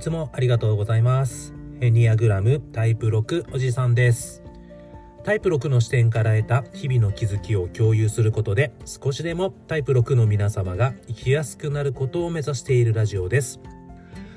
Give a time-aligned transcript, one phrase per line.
[0.00, 1.52] いつもありがとうございます。
[1.82, 4.42] エニアグラムタイプ6おじさんです。
[5.24, 13.60] タイプ6の視点から得た日々の気づきを共有することで少しでもタイプ6の皆様が生きやすくなることを目指しているラジオです。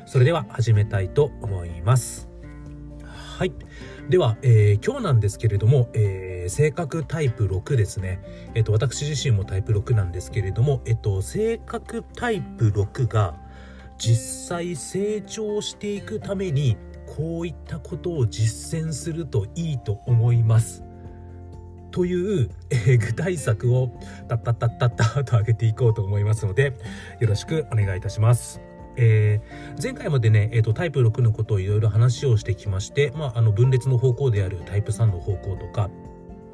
[0.06, 2.28] それでは始めたいと思います。
[3.06, 3.54] はい。
[4.10, 8.20] では、えー今日なんですけれども、えー性格タイプ6ですね。
[8.54, 13.40] えっ、と、私自身もタイプ6なんですけれども、えっ、と、性格タイプ6が
[13.98, 16.78] 実際成長していくために、
[17.16, 20.84] こういったことを実践するといいと思います。
[21.92, 23.92] という、えー具体策を
[24.28, 26.74] タッタッタッタッタッと上げていこうと思いますので、
[27.20, 28.62] よろしくお願いいたします。
[28.98, 35.90] えー前回までね、えー、とタイプ6のことをいろいろ話をしてきまして、まあ、あの分裂の方向であるタイプ3の方向とか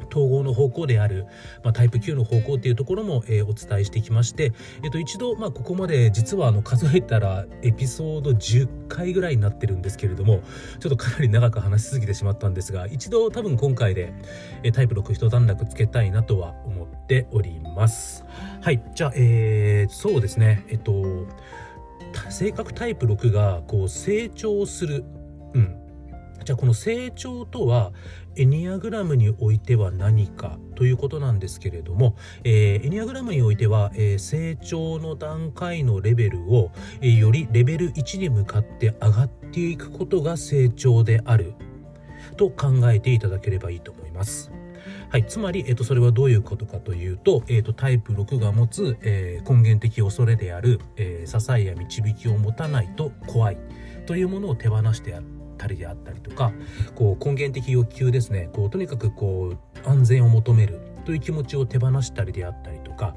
[0.10, 1.26] 統合の方向である、
[1.64, 10.42] まあ、タイプ9の方向っていうところも、えーお伝えしてきまして、えー、と一度、まあ、ここまで実はあの数えたらエピソード10回ぐらいになってるんですけれども
[10.80, 14.14] ちょっとかなり長く話しすぎてしまったんですが一度多分今回で、
[14.64, 18.24] えータイプ6一段落つけたいなとは思っております。
[18.62, 20.66] はいじゃあ、えーそうですね。
[20.70, 21.26] えっ、と
[22.30, 25.04] 性格タイプ6がこう成長する、
[25.54, 25.76] うん、
[26.44, 27.92] じゃあこの成長とは
[28.40, 41.54] エニアグラムにおいては何かということなんですけれども、えーエニアグラムにおいては、えー成長の段階のレベルを、えーよりレベル1に向かって上がっていくことが成長である
[42.38, 44.52] と考えていただければいいと思います。
[45.10, 53.58] はい、つまり、えっと、それはどういうことかというと、えっと、タイプ6が持つ、えー根源的恐れである、えー支えや導きを持たないと怖い
[54.06, 55.24] というものを手放してやっ
[55.60, 56.54] たりであったりとか
[56.96, 63.16] こう根源的欲求ですねこうとにかくこう安全を求めるという気持ちを手放したりであったりとか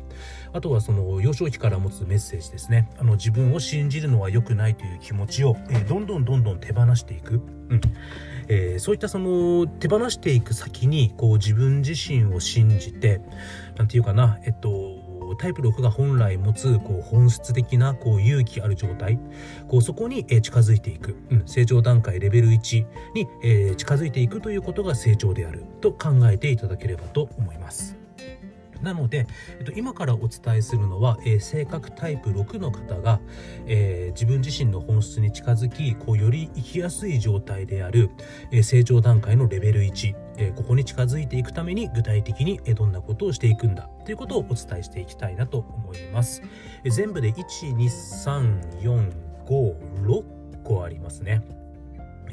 [0.52, 7.80] あとはその幼少期から持つメッセージですねあの自分を信じるのは良くないという気持ちを、えーどんどんどんどん手放していく、うん。
[8.48, 13.20] えーそういったその手放していく先にこう自分自身を信じて
[13.76, 14.91] なんていうかなえっと
[15.36, 19.18] タイプ6が本来持つこう本質的なこう勇気ある状態。
[19.68, 28.01] こうそこにえ近づいていく、うん、成長段階レベル1に、え近づいていくということが成長であると考えていただければと思います。
[28.82, 29.26] なので、
[29.58, 33.20] えっと、今からお伝えするのは、えー性格タイプ6の方が、
[33.66, 38.10] えー自分自身の本質に近づきこうより生きやすい状態である、
[38.50, 46.42] えー成長段階のレベル1、えーここに近づいていくために具体的にえーどんなことをしていくんだということをお伝えしていきたいなと思います。
[46.84, 49.12] えー全部で1 2 3 4
[49.46, 50.24] 5 6
[50.62, 51.42] 個ありますね。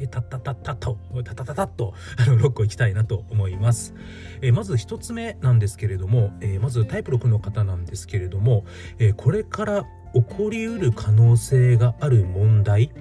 [0.02, 3.94] えたったたた とたたたたっとあの6個いきたいなと思います。
[4.42, 8.66] えまず一つ目なんですけれども、えまずタイプ6の方なんですけれども、
[9.00, 12.92] えこれから起こりうる可能性がある問題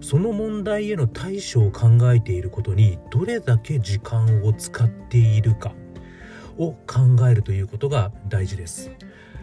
[0.00, 5.74] その問題への対処を考えていることにどれだけ時間を使っているか
[6.58, 8.90] を考えるということが大事です。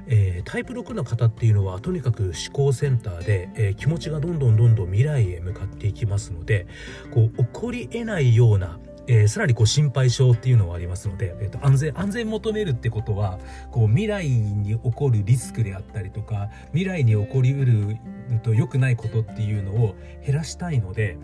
[0.08, 6.68] えータイプ6の方っていうのはとにかく思考センターで、えー気持ちがどんどんどんどん未来へ向かっていきますので
[7.12, 13.40] こう起こり得ないようなえーさらにこう心配性っていうのはありますので、えーと安全安全求めるってことは
[13.72, 17.98] こう未来に起こるリスクであったりとか未来に起こりうる
[18.44, 21.18] と良くないことっていうのを減らしたいので、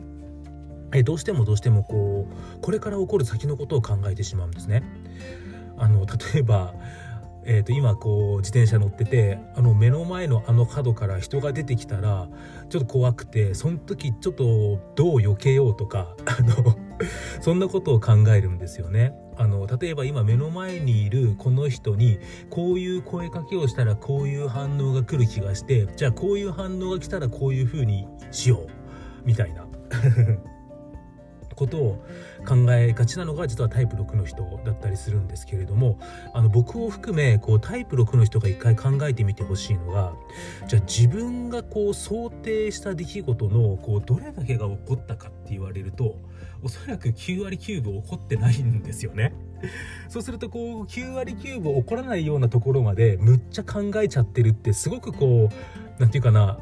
[0.94, 4.84] えーどうしてもどうしてもこうこれから起こる先のことを考えてしまうんですね。
[5.78, 6.74] あの例えば
[7.46, 12.28] えー、と今こう自転車乗っててあの目の前のあの角から人が出てきたら
[12.70, 16.76] ちょっと怖くてその時ちょっとどう避けようとか あの
[17.42, 19.14] そんなことを考えるんですよね。
[19.38, 28.68] あの例えば今目の前にいるこの人にこういう声かけをしたらこういう反応が来る気がしてじゃあこういう反応が来たらこういう風にしよう
[29.26, 29.66] みたいな
[31.60, 32.06] ことを
[32.48, 36.00] 考えがちなのが実はタイプ6の人だったりするんですけれども
[36.34, 40.14] あの僕を含めこうタイプ6の人が一回考えてみてほしいのが
[40.68, 46.16] じゃあ自分がこう想定した出来事のこうどれだけが起こったかって言われると
[46.64, 49.34] おそらく9割9分起こってないんですよね。
[50.08, 56.60] そうするとこう9割9分起こらないようなところまでむっちゃ考えちゃってるってすごくこうなんていうかな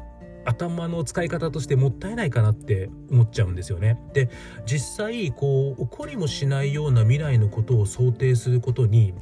[0.48, 4.00] 頭の使い方としてもったいないかなって思っちゃうんですよね。
[4.14, 4.30] で
[4.64, 9.12] 実際こう起こりもしないような未来のことを想定することに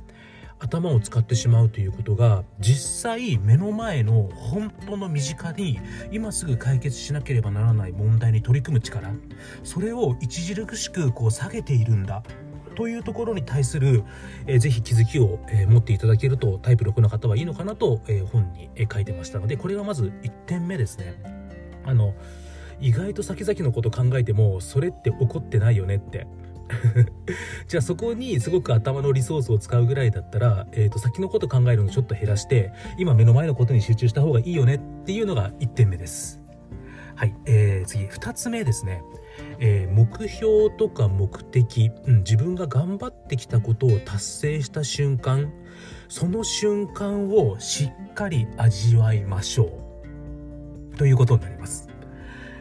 [0.59, 5.81] 頭を使ってしまうということが実際目の前の本当の身近に
[6.13, 9.13] 今すぐ解決しなければならない問題に取り組む力
[9.65, 12.23] それを著しくこう下げているんだ
[12.77, 14.05] というところに対する、
[14.47, 21.15] えーぜひ気づきを、えー持っていただけるとタイプ6の方はいいのかなと、えー本に、え書いてましたのでこれがまず1点目ですね。
[21.85, 22.15] あの
[22.81, 26.27] 意外と先々のこと考えてもそれって起こってないよねって。
[27.69, 36.41] じゃあそこにすごく頭のリソースを使うぐらいだったら、えー、と先のこと考えるのちょっと減らして今目の前のことに集中した方がいいよねっていうのが1点目です。
[37.15, 39.03] はい、えー、次2つ目ですね、
[39.59, 45.53] えー、目標とか目的、うん、自分が頑張ってきたことを達成した瞬間
[46.09, 49.65] その瞬間をしっかり味わいましょ
[50.93, 50.97] う。
[50.97, 51.89] ということになります。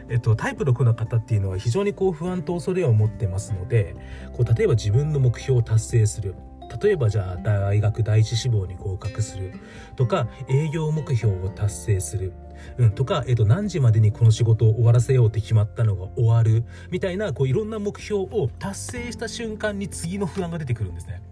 [0.08, 3.96] えっと、タイプ6の方っていうのは非常にこう不安と恐れを持ってますので
[4.32, 6.34] こう例えば自分の目標を達成する。
[6.82, 9.52] 例えばじゃあ大学第一志望に合格する
[9.96, 12.32] とか営業目標を達成する、
[12.78, 21.22] うん、とか、えっと、何時までにこの仕事を終わらせようって決まったのが終わるみたいなこういろんな目標を達成した瞬間に次の不安が出てくるんですね。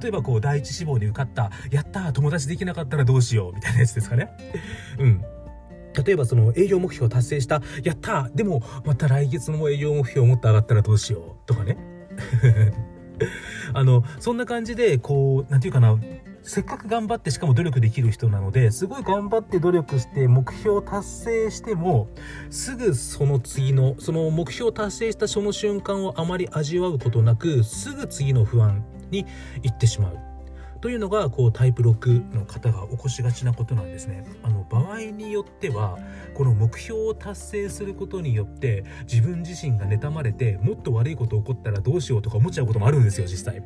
[0.00, 4.30] 例えばこう第一志望に受かったやった友達できなかったらどうしようみたいなやつですかね。
[4.98, 5.24] うん
[6.04, 11.78] 例えばその営業目標達成した、やったでもまた来月の営業目標を持って上がったらどうしようとかね。
[13.74, 15.98] あの、そんな感じで、こう、何て言うかな、
[16.46, 22.08] せっかく頑張ってしかも努力できる人なのですごい頑張って努力して目標を達成しても
[22.50, 29.24] すぐその次のその目標を達成したその瞬間をあまり味わうことなくすぐ次の不安に
[29.62, 30.33] 行ってしまう。
[30.84, 34.22] というのがこうタイプ6の方が起こしがちなことなんですね。
[34.42, 35.98] あの場合によっては
[36.34, 43.62] この目標を達成することによって自分自身が妬まれてもっと悪いこと起こったらどうしようとか思っちゃうこともあるんですよ実際。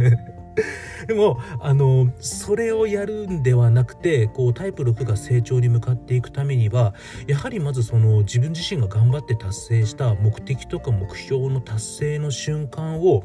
[1.06, 6.94] でもあのそれをやるんではなくてこうタイプ6が成長に向かっていくためには
[7.26, 13.24] やはりまずその自分自身が頑張って達成した目的とか目標の達成の瞬間を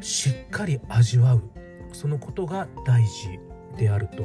[0.00, 1.59] しっかり味わう
[1.92, 3.38] そのことが大事
[3.76, 4.24] であると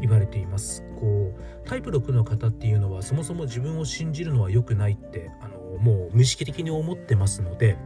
[0.00, 7.76] 言われていますこうタイプ6の方っていうのはそもそも自分を信じるのは良くないってあのもう無意識的に思ってますので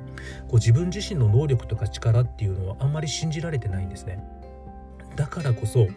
[0.42, 4.22] こう自分自身の能力とか力っていうのはあんまり信じられてないんですね。
[5.18, 5.88] だからこそ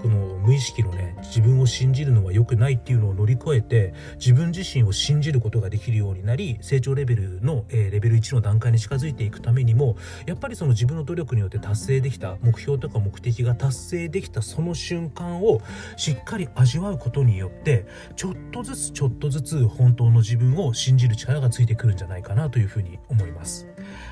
[0.00, 9.96] この無意識のね自分を信じるのは良くないっていうのを乗り越えて自分自身を信じることができるようになり成長レベルの、えー、レベル1の段階に近づいていくためにも
[10.26, 15.60] やっぱりその自分の努力によって達成できた目標とか目的が達成できたその瞬間を
[15.96, 17.84] しっかり味わうことによって
[18.14, 23.66] ちょっとずつちょっとずつ本当の自分を信じる力がついてくるんじゃないかなというふうに思います。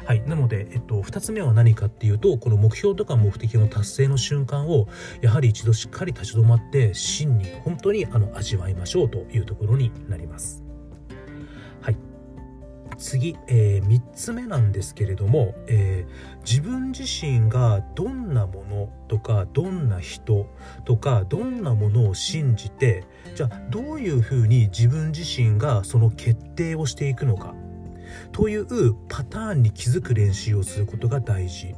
[0.04, 4.88] はい、なので、えっと、2つ目は何かっていうとこの目標とか目的の達成の瞬間を
[5.20, 10.64] やはり一度しっかり立ち止まって真に本当にあの味わいましょうというところになります。
[11.80, 11.96] はい。
[12.98, 20.46] 次、えー、3つ目なんですけれども、えー、自分自身がどんなものとかどんな人
[20.84, 27.54] とかどんなものを信じてじゃあどういうふうに自分自身がその決定をしていくのか。
[28.32, 31.74] というパターンに気づく練習をすることが大事。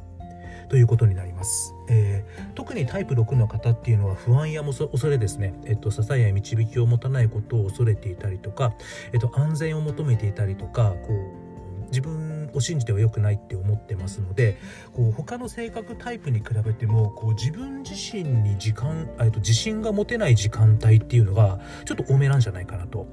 [0.69, 8.73] ということになります、えー、特にタイプ6の方っていうのは不安やも恐れですね、えっと、支えや導きを持たないことを恐れていたりとか、
[9.11, 11.49] えっと、安全を求めていたりとかこう
[11.89, 14.57] 自分を信じては良くないって思ってますので
[14.93, 23.07] こう他の性格タイプに比べてもこう自分自身に時間、えっと、自信が持てない時間帯っていうのがちょっと多めなんじゃないかなと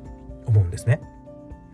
[0.47, 1.01] 思うんですね。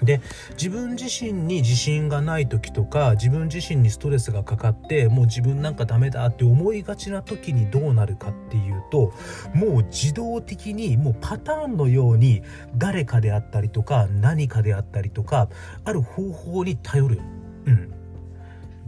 [0.02, 0.20] で
[0.52, 9.12] 自分自身に自信がない時とか自分自身にストレスがかかってもう自分なんかダメだって思いがちな時にどうなるかっていうと
[9.54, 12.42] もう自動的にもうパターンのように
[12.76, 15.48] 誰かであったりとか何かであったりとか
[15.84, 17.20] ある方法に頼る。
[17.66, 17.92] うん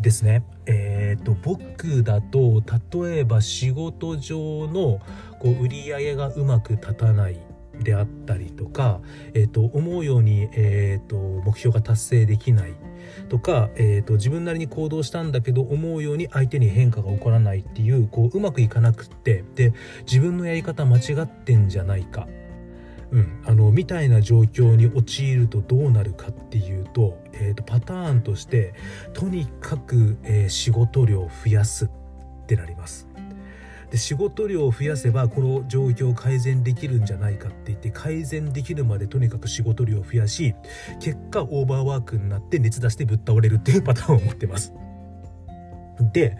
[0.00, 0.44] ですね。
[0.66, 2.62] えっ、ー、と僕だと
[3.02, 5.00] 例えば仕事上の
[5.40, 7.38] こう売り上げがうまく立たない
[7.80, 9.00] であったりとか、
[9.34, 12.74] えーと、思うように、えーと、目標が達成できない
[13.28, 19.72] とか、えーと、自分なりに行動したんだけど思うように相手に変化が起こらないっていうこううまくいかなくってで
[20.06, 22.28] 自分のやり方間違ってんじゃないか、
[23.10, 28.74] うん、あのみたいな状況に陥るとどうなるかっていうと,、えー、とパターンとして
[29.12, 31.90] とにかく、えー、仕事量増やすっ
[32.46, 33.13] てなります。
[33.94, 40.56] で仕事量を増やせばこの状況を改善できるんじゃないかって言って改善できるまでとにかく仕事量を増やし
[40.98, 44.74] 結果オーバーワークになって熱出してぶっ倒れるっていうパターンを持ってます。
[46.00, 46.36] で、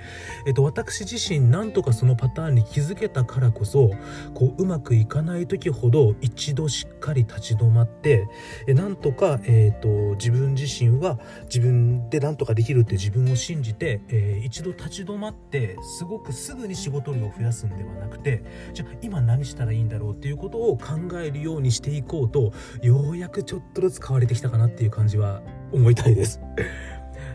[0.47, 3.91] えっと、私自身なんとかそのパターンに気づけたからこそ
[4.35, 8.29] こううまくいかない時ほど一度しっかり立ち止まって
[8.67, 18.43] えなんとか、えっと、自分自身は自分でなんとかできるって自分を信じて、えー、一度立ち止まってすごくすぐに仕事量を増やすんではなくて
[18.73, 25.43] じゃあ今何したらいいんだろうっていうことを考えるようにしていこうとようやくちょっとずつ変われてきたかなっていう感じは
[25.73, 26.41] 思いたいです。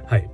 [0.06, 0.30] はい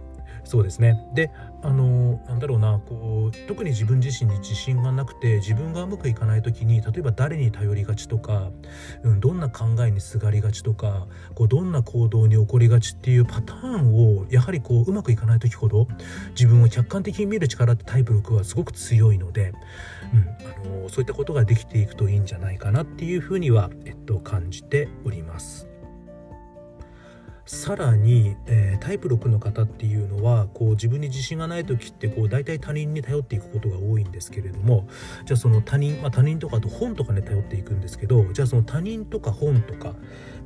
[0.46, 1.32] そうですねで
[1.66, 8.52] あのなんだろうなこう特に自分自身に自信がなくて自分がうまくいかない時に例えば誰に頼りがちとか、
[9.02, 15.88] うん、どんな考えにすがりがちとかこうどんな行動に起こりがちっていうパターンをやはりこううまくいかない時ほど
[16.32, 19.52] 自分を客観的に見る力ってタイプ6はすごく強いので、
[20.14, 25.68] うん、あのそういったことができていくといいんじゃないかなっていうふうには、えっと、感じております。
[27.46, 34.88] さらに、えー、タイプ6の方っていうのはこう自分に自信がない時ってこう大体他人に頼っていくことが多いんですけれども
[35.26, 39.94] じゃあその他人、まあ、他人とかあと本とかね頼っていくんですけどじゃあその他人とか本とか、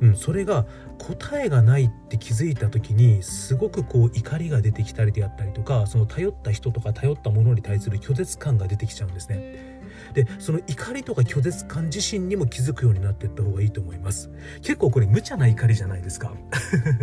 [0.02, 0.66] うん、それが
[0.98, 9.79] 答えがないって気づいた時にすごくこう怒りが出てきたりであったりとかその頼った人とか頼ったものに対する拒絶感が出てきちゃうんですね。
[10.14, 14.30] でその怒りとか拒絶感自身にも気づくようになっていった方がいいと思います。
[14.62, 16.34] 結構これ無茶な怒りじゃないですか。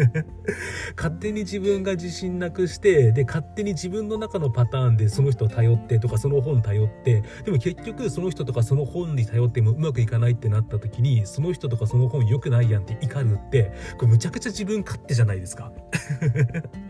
[0.95, 15.71] 勝手に自分が自信なくしてで勝手に自分の中のパターンでその人を頼ってとかその本頼ってでも結局その人とかその本に頼ってもうまくいかないってなった時にその人とかその本良くないやんって怒るってこれむちゃくちゃ自分勝手じゃないですか。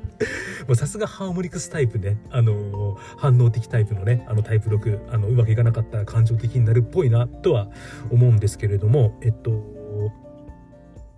[0.76, 7.68] さすがハーモニクスタイプね、あのー、反応的タイプのね、あのタイプ6、あの、うまくいかなかったら感情的になるっぽいなとは
[8.12, 9.52] 思うんですけれども、えっと、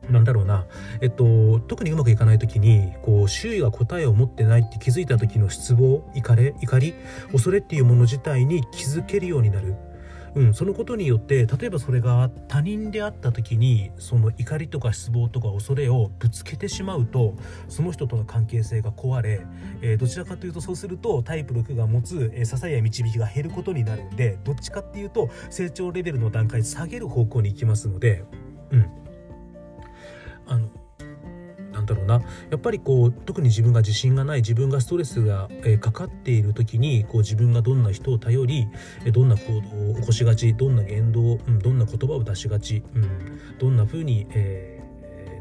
[0.09, 0.65] なんだろうな、
[1.01, 6.95] えっと、特にうまくいかない時にこう周囲が答えを持ってないって気づいた時の失望怒れ怒り
[7.31, 9.75] 恐れっていうもの自体に気づけるようになる。
[10.39, 17.35] うん、そのことによって例えばそれが他人であった時にその怒りとか失望とか恐れをぶつけてしまうと
[17.67, 19.41] その人との関係性が壊れ、
[19.81, 28.23] えー、どちらかというとそうするとタイプ6が持つ、えー、支えや導きが減ることになるんでどっちかっていうと成長レベルの段階下げる方向に行きますので、
[28.71, 28.85] うん、
[32.09, 38.67] なやっぱりこう特に自分が自信がない自分がストレスが、えー、かかっている時にこう自分がどんな人を頼り、
[39.11, 44.79] どんな行動を起こしがちどんな言動、うん、どんな言葉を出しがち、うん、どんな風に、えー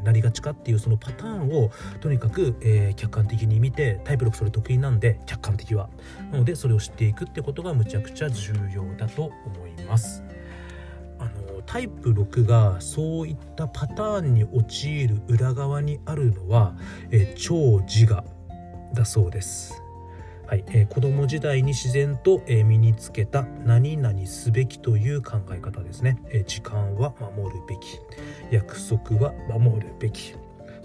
[0.03, 5.89] なりがちかっていうそのパターンをとにかく、えー、客観的に見てタイプ6それ得意なんで客観的は
[6.31, 10.23] なのでそれを知っていくってことがむちゃくちゃ重要だと思います。
[11.69, 16.75] タイプ6がそういったパターンに陥る裏側にあるのは、
[17.11, 18.23] え超自我
[18.95, 19.79] だそうです。
[20.47, 27.99] はいえー、子供時代に自然と、え、身につけた何々すべきという考え方ですね、え、時間は守るべき。
[28.49, 30.33] 約束は守るべき。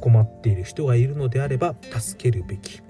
[0.02, 2.82] 困っている人がいるのであれば助けるべき。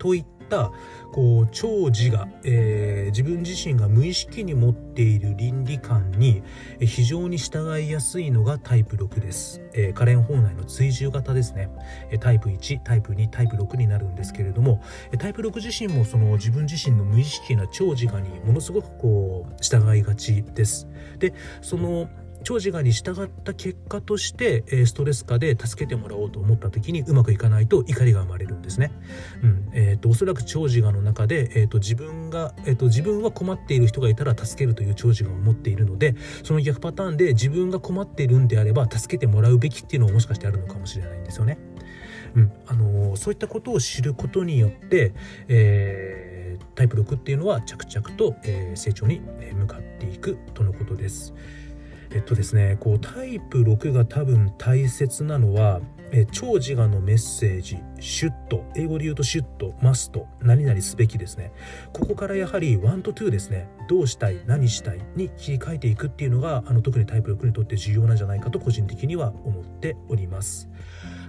[0.00, 0.70] といったった
[1.12, 6.42] こう超自我、えー、自分自身が無意識に持っている倫理観に
[6.80, 11.70] 非常に従いやすいのがタイプ6です、えー、カレン法内の追従型ですね。
[12.20, 14.82] タイプ1タイプ2タイプ6になるんですけれども
[15.18, 20.88] タイプ6自身もその自分自身の無意識な超自我にものすごくこう従いがちです。
[21.18, 21.32] で
[21.62, 22.08] その
[22.44, 28.92] 長自我に従った結果として、ストレス下で助けてもらおうと思った時にうまくいかないと怒りが生まれるんですね。
[29.42, 41.58] うんえーと、おそらく長自我の中で、えーと、自分が、えーと、自分は困っている人がいたら助けるという長自我を持っているのでその逆パターンで自分が困っているんであれば助けてもらうべきっていうのももしかしてあるのかもしれないんですよね。
[42.36, 45.14] うんあのー、そういったことを知ることによって、
[45.48, 51.32] えー、タイプ6っていうのは着々と、えー、成長に向かっていくとのことです。
[52.10, 55.80] えっとですねこうタイプ6が多分大切なのは
[56.16, 61.52] え超自我のメッセージシュッと英語で言うとシュッとマスト何々すべきですね。
[61.92, 63.68] ここからやはり1と2ですね。
[63.88, 70.68] どうしたい何したいに切り替えていくっていうのがあの特にタイプ6にとって重要なんじゃないかと個人的には思っております。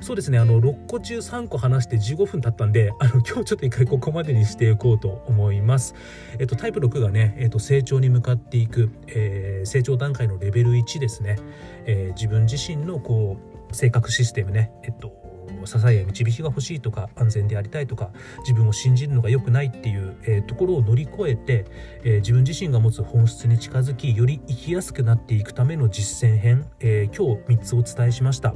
[0.01, 5.95] そうですねあの6個中3個話して15分経ったんで あの今日ちょっと一回ここまでにしていこうと思います
[6.39, 11.37] えっとタイプ6がね、えっと、成長に向かっていく、えー、成長段階のレベル1ですね、
[11.85, 13.37] えー、自分自身のこ
[13.71, 15.25] う性格システムねえっと
[15.65, 21.65] 支えや導きが欲しいとか安全でありたいとか自分を信じるのが良くないっていう、えー、ところを乗り越えて、
[22.03, 28.55] えー、自分自身が持つ本質に近づきより生きやすくなっていくための実践編、えー、今日3つお伝えしました。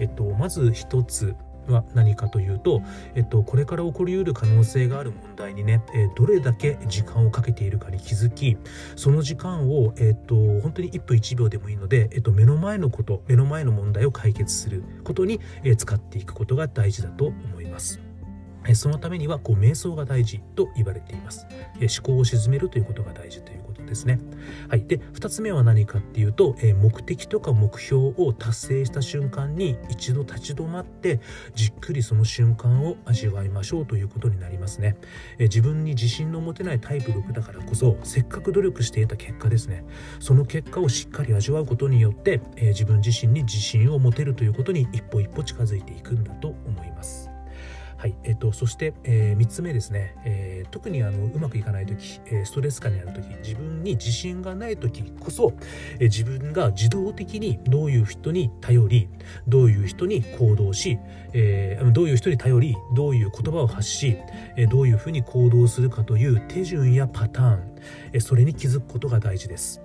[0.00, 1.36] えっと、まず1つ
[1.68, 2.82] は何かというと、
[3.14, 8.56] えっと、これから起こりうる可能性がある問題にね、えどれだけ時間をかけているかに気づき
[8.94, 18.00] その時間を、えっと、本当に1分1秒でもいいので、えっと、目の前のこと目の前の問題を解決することに、え使っていくことが大事だと思います。
[18.74, 21.46] そのためにはこう瞑想が大事と言われています。
[21.80, 24.20] 思考を鎮めるということが大事というですね。
[24.68, 31.20] はい、で2つ目は何かっていうと、えー、目的とか目標を達成した瞬間に一度立ち止まって
[31.54, 34.96] じっくりその瞬間を味わいましょうということになりますね。
[35.38, 39.84] えー、自分に自信の持てないタイプ6だからこそせっかく努力して得た結果ですね
[40.20, 47.35] その結果をしっかり味わうことによって、えー、自分自身に自信を持てるということに一歩一歩近づいていくんだと思います。
[48.06, 55.54] はいえっと、そして、えー、3つ目ですね、えー、特にあのうまくいかない時、えー、ストレス下にある時自分に自信がない時こそ、
[55.98, 59.08] え、自分が自動的にどういう人に頼り
[59.48, 61.00] どういう人に行動し、
[61.32, 64.16] えー、どういう人に頼りどういう言葉を発し、
[64.56, 67.74] え、どういうふうに行動するかという手順やパターン、
[68.12, 69.82] え、それに気づくことが大事です。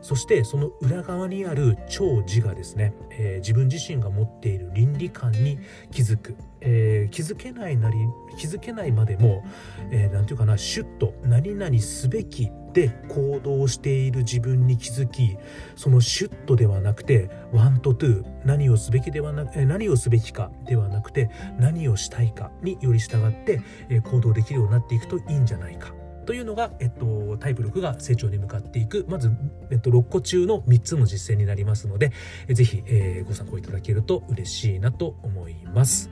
[0.00, 5.58] そしてその裏側にある超自我ですね、えー、自分自身が持っている倫理観に
[5.90, 7.96] 気づく、えー、気づけないなり
[8.38, 9.44] 気づけないまでも
[9.90, 15.36] 何、えー、て言うかなシュッと何々すべきで行動している自分に気づき
[15.74, 23.60] そのシュッとではなくてワンとトゥー何をすべきではなく何をすべきかではなくて何をしたいかにより従って
[24.02, 25.97] 行動できるようになっていくといいんじゃないか。
[26.28, 29.30] というのが、えっと、タイプ6が成長に向かっていくまず、
[29.70, 32.12] えっと、6個中の3つの実践になりますので
[32.50, 36.10] 是非、えー、ご参考いただけると嬉しいなと思います。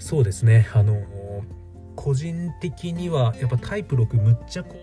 [0.00, 0.68] そうですね。
[0.74, 1.00] あの
[1.94, 4.74] 個人的にはやっぱタイプ6むっちゃこ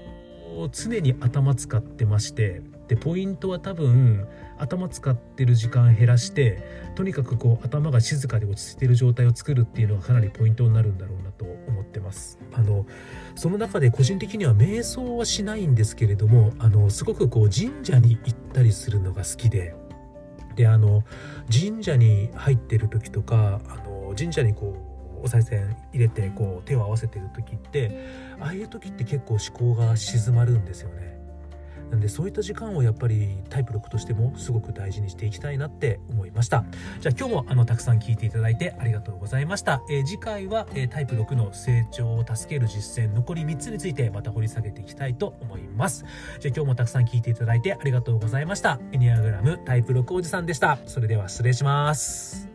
[0.66, 4.26] う常に頭使ってましてでポイントは多分
[4.60, 6.64] 頭使ってる時間減らして
[6.96, 12.86] とにかくこう頭が静かで落ち着いてる状態を作るっていうのがかなりポイントになるんだろうなと思ってますあの
[13.36, 19.76] その中で個人的には瞑想はしないんですけれどもあのすごくこう神社に行ったりするのが好きで
[20.56, 21.04] であの
[21.52, 24.76] 神社に入ってる時とかあの神社にこ
[25.22, 28.08] うお賽銭入れてこう手を合わせてる時って
[28.40, 31.23] ああいう時って結構思考が静まるんですよね。
[31.94, 36.66] なんでそういった時間をやっぱりタイプ6としてもすごく大事にしていきたいなって思いました。
[37.02, 46.04] じゃあ今日もあのたくさん聞いていただいてありがとうございました、えー、次回は、えー、タイプ6の成長を助ける実践残り3つについてまた掘り下げていきたいと思います。
[46.40, 48.80] じゃあ今日もたくさん聞いていただいてありがとうございました。
[48.92, 50.80] エニアグラムタイプ6おじさんでした。
[50.88, 52.53] それでは失礼します。